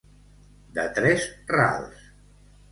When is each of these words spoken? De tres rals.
De 0.77 0.85
tres 0.95 1.27
rals. 1.53 2.05